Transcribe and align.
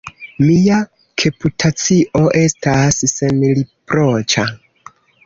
Mia 0.43 0.77
reputacio 1.23 2.23
estas 2.39 2.99
senriproĉa! 3.13 4.47